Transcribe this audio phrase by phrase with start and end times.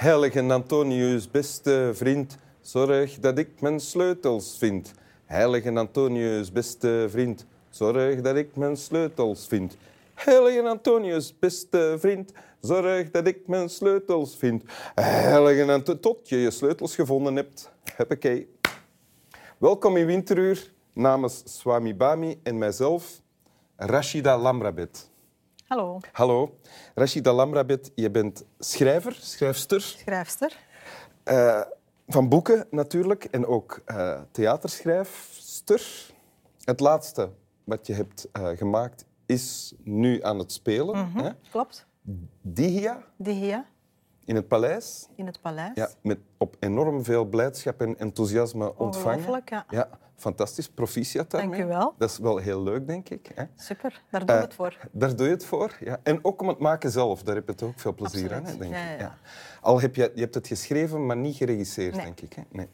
[0.00, 4.92] Heilige Antonius, beste vriend, zorg dat ik mijn sleutels vind.
[5.26, 9.76] Heilige Antonius, beste vriend, zorg dat ik mijn sleutels vind.
[10.14, 14.62] Heilige Antonius, beste vriend, zorg dat ik mijn sleutels vind.
[14.94, 17.70] Heilige Antonius, tot je je sleutels gevonden hebt.
[17.96, 18.48] Huppakee.
[19.58, 23.20] Welkom in Winteruur namens Swami Bami en mijzelf,
[23.76, 25.10] Rashida Lamrabet.
[25.70, 25.98] Hallo.
[26.12, 26.58] Hallo,
[26.94, 30.56] Rashida Lamrabet, je bent schrijver, schrijfster Schrijfster.
[31.24, 31.60] eh,
[32.06, 36.10] van boeken natuurlijk en ook eh, theaterschrijfster.
[36.64, 37.30] Het laatste
[37.64, 41.12] wat je hebt eh, gemaakt is nu aan het spelen.
[41.12, 41.30] hè?
[41.50, 41.86] Klopt.
[42.42, 43.64] Dihia Die hier
[44.24, 45.08] in het paleis.
[45.16, 45.72] in het paleis.
[45.74, 49.16] Ja, met op enorm veel blijdschap en enthousiasme ontvangen.
[49.18, 49.64] Ongelooflijk, ja.
[49.68, 49.88] Ja,
[50.20, 50.68] fantastisch.
[50.68, 51.58] Proficiat daarmee.
[51.58, 51.94] Dank u wel.
[51.98, 53.30] Dat is wel heel leuk, denk ik.
[53.34, 53.44] Hè?
[53.56, 54.76] Super, daar doen we Eh, het voor.
[54.92, 55.76] Daar doe je het voor.
[55.80, 56.00] Ja.
[56.02, 58.60] En ook om het maken zelf, daar heb je toch ook veel plezier aan, Absoluut.
[58.60, 59.00] denk Ja, ik.
[59.00, 59.18] ja.
[59.60, 62.04] Al heb je, je hebt het geschreven, maar niet geregisseerd, Nee.
[62.04, 62.32] denk ik.
[62.32, 62.42] Hè?
[62.50, 62.68] Nee.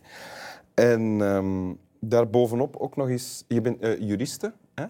[0.74, 3.44] En ehm, daarbovenop ook nog eens...
[3.48, 4.84] Je bent eh, juriste, hè?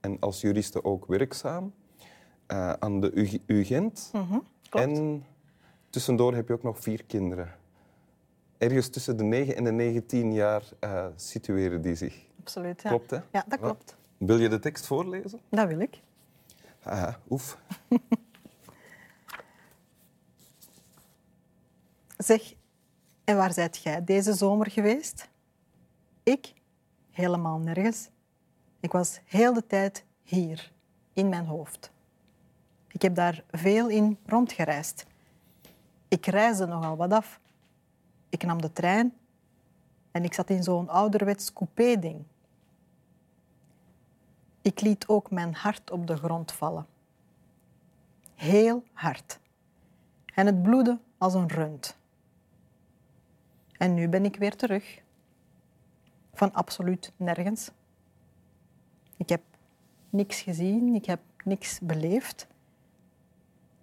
[0.00, 1.72] en als juriste ook werkzaam
[2.46, 4.10] eh, aan de UGent.
[4.12, 4.86] Mhm, klopt.
[4.86, 5.24] En
[5.90, 7.58] tussendoor heb je ook nog vier kinderen.
[8.60, 12.24] Ergens tussen de 9 en de 19 jaar eh, situeren die zich.
[12.40, 12.88] Absoluut, ja.
[12.88, 13.18] Klopt, hè?
[13.32, 13.96] Ja, dat klopt.
[14.18, 15.40] Wil je de tekst voorlezen?
[15.48, 16.00] Dat wil ik.
[16.82, 17.58] Ah, oef.
[22.18, 22.54] Zeg,
[23.24, 25.28] en waar zijt jij deze zomer geweest?
[26.22, 26.52] Ik?
[27.10, 28.08] Helemaal nergens.
[28.80, 30.72] Ik was heel de tijd hier,
[31.12, 31.90] in mijn hoofd.
[32.88, 35.06] Ik heb daar veel in rondgereisd.
[36.08, 37.40] Ik reisde nogal wat af.
[38.30, 39.14] Ik nam de trein
[40.10, 42.24] en ik zat in zo'n ouderwets coupé-ding.
[44.62, 46.86] Ik liet ook mijn hart op de grond vallen.
[48.34, 49.38] Heel hard.
[50.34, 51.96] En het bloedde als een rund.
[53.76, 55.02] En nu ben ik weer terug.
[56.34, 57.70] Van absoluut nergens.
[59.16, 59.42] Ik heb
[60.10, 62.46] niks gezien, ik heb niks beleefd.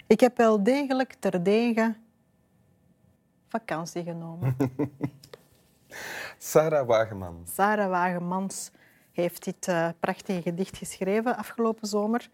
[0.07, 1.95] Ik heb wel degelijk terdege
[3.47, 4.55] vakantie genomen.
[6.37, 7.43] Sarah Wageman.
[7.53, 8.71] Sarah Wagemans
[9.11, 12.29] heeft dit eh, prachtige gedicht geschreven afgelopen zomer.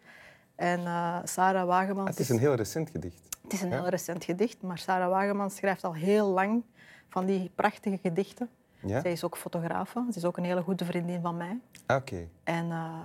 [0.55, 2.09] En eh, Sarah Wagemans...
[2.09, 3.21] Het is een heel recent gedicht.
[3.43, 3.79] Het is een Ja.
[3.81, 6.63] heel recent gedicht, maar Sarah Wagemans schrijft al heel lang
[7.09, 8.49] van die prachtige gedichten.
[8.79, 9.01] Ja?
[9.01, 11.59] Zij is ook fotografe, ze is ook een hele goede vriendin van mij.
[11.85, 12.27] Ah, Oké.
[12.43, 12.99] En eh,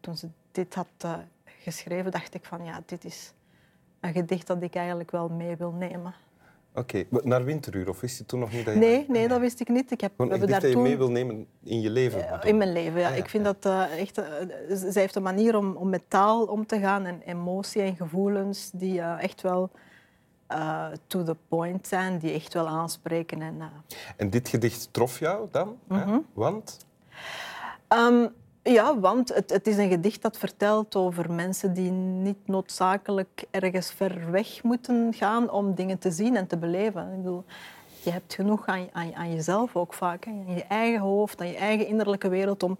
[0.00, 0.88] toen ze dit had
[1.44, 3.32] geschreven, dacht ik van ja, dit is
[4.00, 6.14] een gedicht dat ik eigenlijk wel mee wil nemen.
[6.80, 7.04] Oké.
[7.22, 8.80] Naar Winteruur, of wist je toen nog niet dat je...
[8.80, 9.90] Nee, nee, dat wist ik niet.
[9.90, 10.82] Ik heb, we hebben daar dat je toen...
[10.82, 12.40] mee wil nemen in je leven.
[12.42, 13.08] In mijn leven, ja.
[13.08, 13.52] Ah, ja, Ik vind ja.
[13.52, 14.18] dat eh, echt...
[14.18, 14.24] eh,
[14.68, 18.70] zij heeft een manier om, om met taal om te gaan en emotie en gevoelens
[18.72, 19.70] die eh, echt wel
[21.06, 23.42] to the point zijn, die echt wel aanspreken.
[23.42, 23.60] En,
[24.16, 25.76] En dit gedicht trof jou dan?
[25.88, 26.04] hè?
[26.04, 26.18] Mhm.
[26.32, 26.86] Want?
[27.88, 28.26] Ehm,
[28.62, 33.90] ja, want het, het is een gedicht dat vertelt over mensen die niet noodzakelijk ergens
[33.92, 37.12] ver weg moeten gaan om dingen te zien en te beleven.
[37.12, 37.44] Ik bedoel,
[38.02, 41.86] je hebt genoeg aan, aan, jezelf ook vaak, aan je eigen hoofd, aan je eigen
[41.86, 42.78] innerlijke wereld om,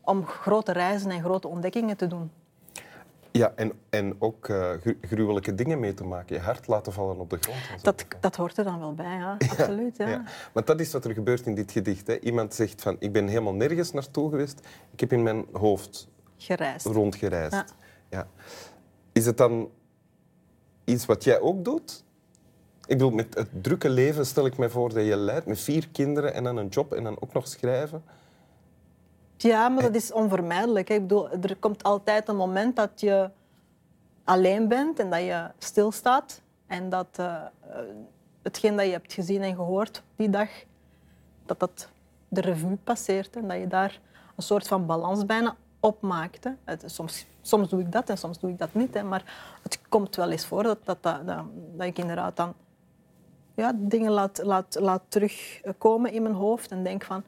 [0.00, 2.30] om grote reizen en grote ontdekkingen te doen.
[3.32, 6.36] Ja, en, en ook eh, gru- gruwelijke dingen mee te maken.
[6.36, 7.58] Je hart laten vallen op de grond.
[7.84, 9.36] Dat, dat hoort er dan wel bij, ja.
[9.50, 9.96] absoluut.
[9.96, 10.08] Ja.
[10.08, 10.24] Ja.
[10.52, 12.06] Want dat is wat er gebeurt in dit gedicht.
[12.06, 12.18] Hè.
[12.18, 14.60] Iemand zegt van, ik ben helemaal nergens naartoe geweest.
[14.92, 16.86] Ik heb in mijn hoofd Gereisd.
[16.86, 17.52] rondgereisd.
[17.52, 17.66] Ja.
[18.10, 18.28] Ja.
[19.12, 19.70] Is het dan
[20.84, 22.04] iets wat jij ook doet?
[22.80, 25.88] Ik bedoel, met het drukke leven stel ik me voor dat je leidt met vier
[25.88, 28.02] kinderen en dan een job en dan ook nog schrijven.
[29.42, 30.90] Ja, maar dat is onvermijdelijk.
[30.90, 33.30] Ik bedoel, er komt altijd een moment dat je
[34.24, 36.40] alleen bent en dat je stilstaat.
[36.66, 37.78] En dat eh, eh,
[38.42, 40.48] hetgeen dat je hebt gezien en gehoord die dag,
[41.46, 41.88] dat dat
[42.28, 43.36] de revue passeert.
[43.36, 44.00] En dat je daar
[44.36, 46.44] een soort van balans bijna opmaakt.
[46.44, 46.50] hè.
[46.64, 48.94] Het, soms, soms doe ik dat en soms doe ik dat niet.
[48.94, 49.02] Hè.
[49.02, 49.24] Maar
[49.62, 51.44] het komt wel eens voor dat, dat, dat, dat,
[51.76, 52.54] dat ik inderdaad dan
[53.54, 57.24] ja, dingen laat, laat, laat terugkomen in mijn hoofd en denk van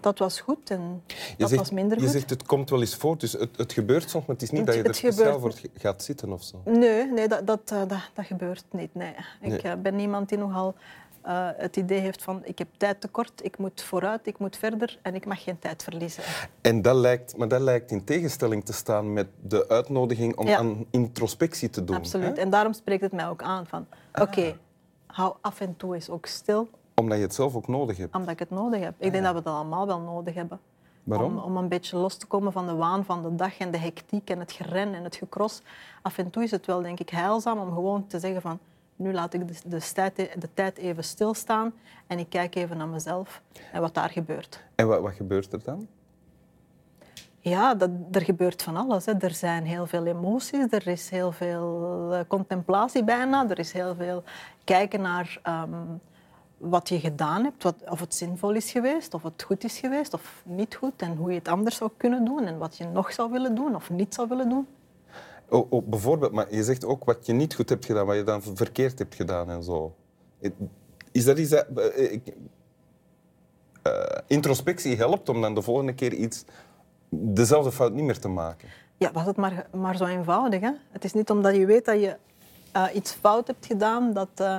[0.00, 2.12] dat was goed en Je dat zegt, was minder je goed.
[2.12, 4.58] zegt het komt wel eens voor, dus het, het gebeurt soms, maar het is niet
[4.60, 6.60] Het- dat je er speciaal voor gaat zitten of zo.
[6.64, 8.94] Nee, nee dat, dat, eh, dat, dat gebeurt niet.
[8.94, 9.14] Nee.
[9.40, 9.58] Ik Nee.
[9.60, 10.74] eh, ben iemand die nogal
[11.22, 14.98] eh, het idee heeft van ik heb tijd tekort, ik moet vooruit, ik moet verder
[15.02, 16.22] en ik mag geen tijd verliezen.
[16.60, 20.56] En dat lijkt, maar dat lijkt in tegenstelling te staan met de uitnodiging om Ja.
[20.58, 21.96] aan introspectie te doen.
[21.96, 22.36] Absoluut.
[22.36, 22.42] hè?
[22.42, 24.22] En daarom spreekt het mij ook aan van Ah.
[24.22, 24.56] oké,
[25.06, 26.68] hou af en toe eens ook stil,
[27.00, 28.14] Omdat je het zelf ook nodig hebt.
[28.14, 28.94] omdat ik het nodig heb.
[28.98, 30.60] Ik denk dat we dat allemaal wel nodig hebben.
[31.04, 31.36] Waarom?
[31.36, 33.78] Om, om een beetje los te komen van de waan van de dag en de
[33.78, 35.62] hectiek en het geren en het gekros.
[36.02, 38.58] Af en toe is het wel, denk ik, heilzaam om gewoon te zeggen van
[38.96, 41.72] Nu laat ik de, de, tijd, de tijd even stilstaan
[42.06, 43.42] en ik kijk even naar mezelf
[43.72, 44.64] en wat daar gebeurt.
[44.74, 45.86] En wat, wat gebeurt er dan?
[47.42, 49.06] Ja, dat, er gebeurt van alles.
[49.06, 49.12] Hè.
[49.12, 53.94] Er zijn heel veel emoties, er is heel veel eh, contemplatie bijna, er is heel
[53.94, 54.22] veel
[54.64, 55.72] kijken naar ehm,
[56.60, 60.14] wat je gedaan hebt, wat, of het zinvol is geweest, of het goed is geweest
[60.14, 63.12] of niet goed en hoe je het anders zou kunnen doen en wat je nog
[63.12, 64.66] zou willen doen of niet zou willen doen.
[65.48, 68.22] Oh, oh, bijvoorbeeld, maar je zegt ook wat je niet goed hebt gedaan, wat je
[68.22, 69.94] dan verkeerd hebt gedaan en zo.
[71.12, 71.66] Is dat iets dat...
[73.86, 76.44] Uh, introspectie helpt om dan de volgende keer iets
[77.08, 78.68] dezelfde fout niet meer te maken.
[78.96, 80.60] Ja, was het maar, maar zo eenvoudig.
[80.60, 80.70] Hè?
[80.90, 82.16] Het is niet omdat je weet dat je
[82.76, 84.56] uh, iets fout hebt gedaan, dat, uh,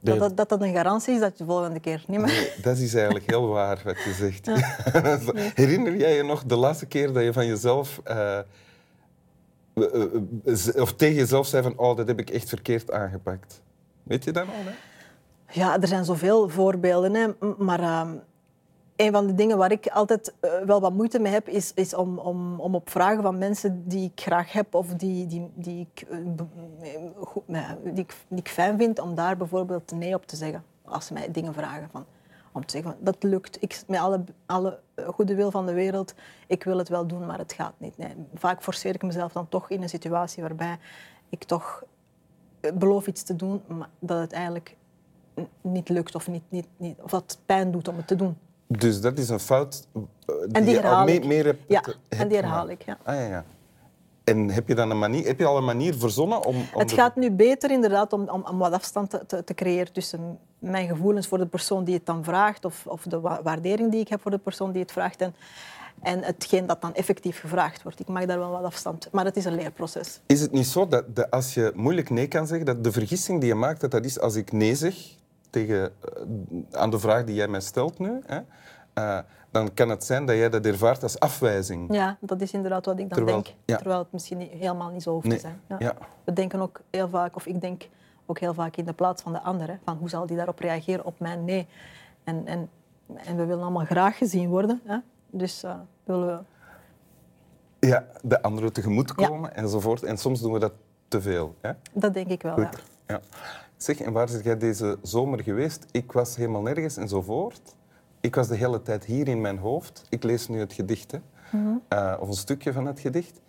[0.00, 2.26] dat, dat, dat, dat, een garantie is dat je de volgende keer niet meer...
[2.26, 4.46] Nee, dat is eigenlijk heel waar wat je zegt.
[4.46, 5.18] Ja.
[5.54, 8.00] Herinner jij je nog de laatste keer dat je van jezelf...
[8.08, 8.38] Uh,
[10.76, 13.62] of tegen jezelf zei van, oh, dat heb ik echt verkeerd aangepakt.
[14.02, 14.64] Weet je dat al?
[14.64, 14.72] Hè?
[15.60, 17.14] Ja, er zijn zoveel voorbeelden.
[17.14, 17.26] Hè?
[17.58, 18.16] Maar ehm,
[18.98, 21.94] een van de dingen waar ik altijd uh, wel wat moeite mee heb, is, is
[21.94, 25.88] om, om, om op vragen van mensen die ik graag heb of die, die, die,
[28.34, 30.64] ik, fijn vind, om daar bijvoorbeeld nee op te zeggen.
[30.84, 31.88] Als ze mij dingen vragen.
[31.92, 32.04] Van,
[32.52, 33.62] om te zeggen, dat lukt.
[33.62, 36.14] Ik, met alle, alle goede wil van de wereld,
[36.46, 37.98] ik wil het wel doen, maar het gaat niet.
[37.98, 40.78] Nee, vaak forceer ik mezelf dan toch in een situatie waarbij
[41.28, 41.84] ik toch
[42.74, 44.76] beloof iets te doen, maar dat het eigenlijk
[45.60, 48.36] niet lukt of, niet, niet, niet, of dat pijn doet om het te doen.
[48.68, 49.86] Dus dat is een fout
[50.48, 52.98] die, die je al meer, meer hebt, Ja, en die herhaal ik, ja.
[53.02, 53.44] Ah, ja, ja.
[54.24, 56.56] En heb je, dan een manier, heb je al een manier verzonnen om...
[56.56, 59.92] om het gaat nu beter inderdaad om, om, om wat afstand te, te, te, creëren
[59.92, 64.00] tussen mijn gevoelens voor de persoon die het dan vraagt of, of de waardering die
[64.00, 65.34] ik heb voor de persoon die het vraagt en,
[66.02, 68.00] en hetgeen dat dan effectief gevraagd wordt.
[68.00, 69.08] Ik maak daar wel wat afstand.
[69.12, 70.20] Maar het is een leerproces.
[70.26, 73.40] Is het niet zo dat de, als je moeilijk nee kan zeggen, dat de vergissing
[73.40, 74.94] die je maakt, dat dat is als ik nee zeg,
[75.58, 75.92] tegen,
[76.52, 78.40] uh, aan de vraag die jij mij stelt nu, hè,
[78.94, 79.18] uh,
[79.50, 81.94] dan kan het zijn dat jij dat ervaart als afwijzing.
[81.94, 83.56] Ja, dat is inderdaad wat ik dan terwijl, denk.
[83.64, 83.76] Ja.
[83.76, 85.36] Terwijl het misschien niet, helemaal niet zo hoeft nee.
[85.36, 85.60] te zijn.
[85.68, 85.76] Ja.
[85.78, 85.94] Ja.
[86.24, 87.88] We denken ook heel vaak, of ik denk
[88.26, 89.68] ook heel vaak in de plaats van de ander.
[89.68, 91.66] Hè, van hoe zal die daarop reageren op mijn nee?
[92.24, 92.70] En, en,
[93.14, 94.80] en we willen allemaal graag gezien worden.
[94.84, 94.98] Hè?
[95.30, 95.74] Dus uh,
[96.04, 97.86] willen we...
[97.86, 100.02] Ja, de anderen tegemoet komen enzovoort.
[100.02, 100.72] En soms doen we dat
[101.08, 101.54] te veel.
[101.60, 101.72] Hè?
[101.92, 102.82] Dat denk ik wel, Goed.
[103.06, 103.20] ja.
[103.78, 105.86] Zeg, en waar zit jij deze zomer geweest?
[105.90, 107.76] Ik was helemaal nergens enzovoort.
[108.20, 110.04] Ik was de hele tijd hier in mijn hoofd.
[110.08, 111.18] Ik lees nu het gedicht, hè?
[111.50, 111.82] Mm -hmm.
[111.92, 113.40] uh, of een stukje van het gedicht.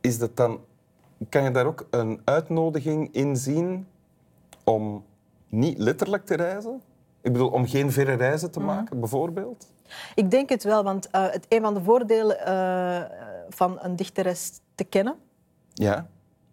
[0.00, 0.60] Is dat dan,
[1.28, 3.86] kan je daar ook een uitnodiging in zien
[4.64, 5.04] om
[5.48, 6.82] niet letterlijk te reizen?
[7.20, 9.00] Ik bedoel, om geen verre reizen te maken, mm -hmm.
[9.00, 9.72] bijvoorbeeld?
[10.14, 13.02] Ik denk het wel, want uh, het, een van de voordelen uh,
[13.48, 15.14] van een dichteres te kennen...
[15.72, 16.06] Ja.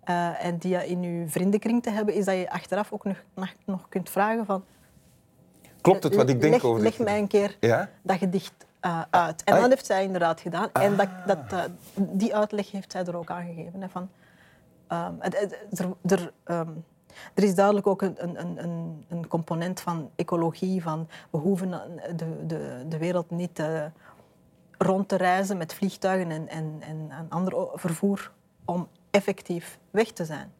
[0.09, 3.17] Uh, en die je in je vriendenkring te hebben, is dat je achteraf ook nog,
[3.65, 4.63] nog, kunt vragen van...
[5.81, 7.89] Klopt het wat ik denk leg, over Leg mij een keer ja?
[8.01, 9.43] dat gedicht uh, uit.
[9.43, 10.69] En ah, dat heeft zij inderdaad gedaan.
[10.71, 10.83] Ah.
[10.83, 11.61] En dat, dat, uh,
[11.93, 13.81] die uitleg heeft zij er ook aangegeven.
[13.81, 14.09] Hè, van,
[14.89, 15.59] um, er,
[16.05, 16.83] er, um,
[17.33, 21.69] er is duidelijk ook een, een, een, een, component van ecologie, van we hoeven
[22.15, 23.85] de, de, de wereld niet uh,
[24.77, 28.31] rond te reizen met vliegtuigen en, en, en, en ander vervoer
[28.65, 30.53] om effectief weg te zijn.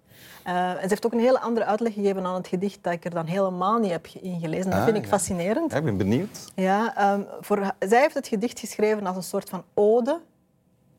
[0.48, 3.06] Uh, en ze heeft ook een hele andere uitleg gegeven aan het gedicht dat ik
[3.06, 4.70] er dan helemaal niet heb ingelezen.
[4.70, 5.10] Dat ah, vind ik ja.
[5.10, 5.72] fascinerend.
[5.72, 6.52] Ja, ik ben benieuwd.
[6.56, 10.20] Ja, um, voor, zij heeft het gedicht geschreven als een soort van ode,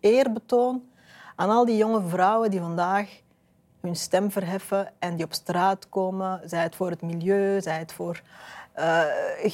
[0.00, 0.82] eerbetoon
[1.36, 3.08] aan al die jonge vrouwen die vandaag
[3.80, 6.40] hun stem verheffen en die op straat komen.
[6.44, 8.22] Zij het voor het milieu, zij het voor
[8.78, 9.00] uh,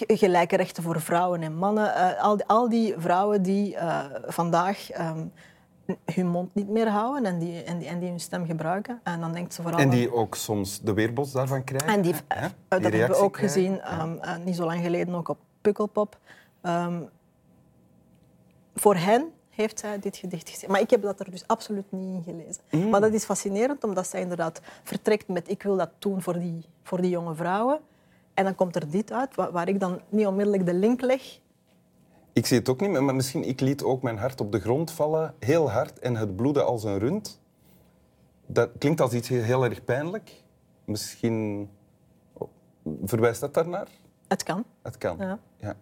[0.07, 1.87] gelijke rechten voor vrouwen en mannen.
[1.87, 3.77] Uh, al, al, die vrouwen die
[4.27, 5.33] vandaag um,
[6.05, 9.01] hun mond niet meer houden en die, en die, en die hun stem gebruiken.
[9.03, 9.81] En dan denkt ze vooral...
[9.81, 11.89] En die ook soms de weerbos daarvan krijgen.
[11.89, 12.45] En die, Hè?
[12.45, 13.61] uh, dat hebben we ook krijgen.
[13.61, 16.19] gezien, um, uh, niet zo lang geleden ook op Pukkelpop.
[16.63, 17.09] Um,
[18.75, 20.71] voor hen heeft zij dit gedicht geschreven.
[20.71, 22.63] Maar ik heb dat er dus absoluut niet in gelezen.
[22.71, 22.89] Mm.
[22.89, 26.65] Maar dat is fascinerend, omdat zij inderdaad vertrekt met ik wil dat doen voor die,
[26.83, 27.81] voor die jonge vrouwen.
[28.35, 31.41] En dan komt er dit uit, waar, waar ik dan niet onmiddellijk de link leg
[32.33, 34.91] ik zie het ook niet, maar misschien ik liet ook mijn hart op de grond
[34.91, 37.41] vallen, heel hard, en het bloedde als een rund.
[38.47, 40.43] Dat klinkt als iets heel, erg pijnlijk.
[40.85, 41.71] Misschien
[43.05, 43.89] verwijst dat daarnaar?
[44.29, 44.65] Het kan.
[44.83, 45.39] Het kan, ja.
[45.57, 45.77] ja.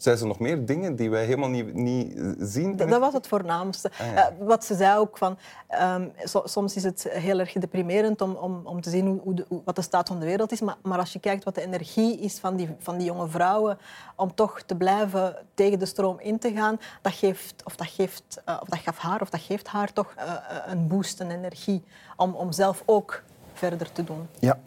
[0.00, 2.76] Zijn er nog meer dingen die wij helemaal niet, niet zien?
[2.76, 3.90] Dat, dat was het voornaamste.
[3.98, 4.30] Ah, ja.
[4.30, 5.38] uh, wat ze zei ook, van,
[5.82, 9.34] um, so, soms is het heel erg deprimerend om, om, om te zien hoe, hoe
[9.34, 10.60] de, hoe, wat de staat van de wereld is.
[10.60, 13.78] Maar, maar, als je kijkt wat de energie is van die, van die jonge vrouwen
[14.16, 18.42] om toch te blijven tegen de stroom in te gaan, dat geeft, of dat, geeft,
[18.48, 20.34] uh, of dat gaf haar, of dat geeft haar toch uh,
[20.66, 21.82] een boost, een energie
[22.16, 24.28] om, om zelf ook verder te doen.
[24.38, 24.60] Ja.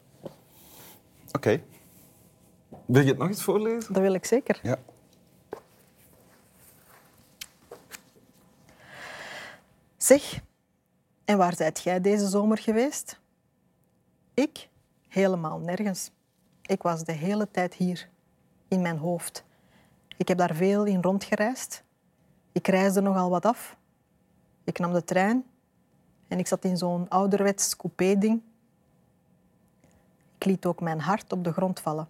[1.32, 1.62] Oké.
[2.86, 3.94] Wil je het nog eens voorlezen?
[3.94, 4.60] Dat wil ik zeker.
[4.64, 4.78] Ja.
[10.04, 10.42] Zeg,
[11.26, 13.20] en waar zijt jij deze zomer geweest?
[14.34, 14.70] Ik?
[15.08, 16.12] Helemaal nergens.
[16.62, 18.10] Ik was de hele tijd hier,
[18.68, 19.44] in mijn hoofd.
[20.18, 21.84] Ik heb daar veel in rondgereisd.
[22.52, 23.78] Ik reisde nogal wat af.
[24.64, 25.46] Ik nam de trein
[26.28, 28.42] en ik zat in zo'n ouderwets coupé-ding.
[30.38, 32.10] Ik liet ook mijn hart op de grond vallen.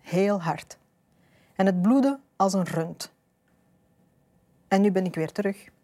[0.00, 0.78] Heel hard.
[1.54, 3.12] En het bloedde als een rund.
[4.68, 5.74] En nu ben ik weer terug.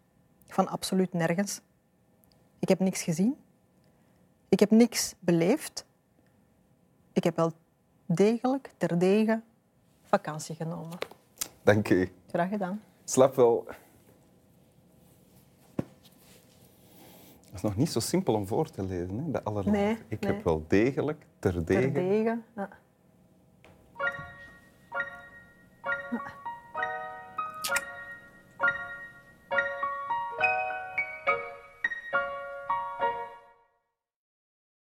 [0.53, 1.61] Van absoluut nergens.
[2.59, 3.35] Ik heb niks gezien.
[4.49, 5.85] Ik heb niks beleefd.
[7.13, 7.51] Ik heb wel
[8.05, 9.41] degelijk, terdege,
[10.03, 10.97] vakantie genomen.
[11.63, 12.11] Dank u.
[12.27, 12.81] Graag gedaan.
[13.03, 13.65] Slap wel.
[17.45, 19.31] Dat is nog niet zo simpel om voor te lezen, hè?
[19.31, 19.83] de allerlaatste.
[19.83, 20.33] Nee, Ik nee.
[20.33, 21.81] heb wel degelijk, terdege.
[21.81, 22.23] Terdege.
[22.23, 22.39] Ja.
[22.55, 22.69] Ja.